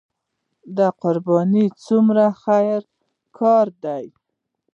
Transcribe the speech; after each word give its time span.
د 0.77 0.79
قربانۍ 1.01 1.65
څرمنې 1.83 2.27
خیریه 2.41 2.79
کار 3.37 3.67
دی 3.83 4.05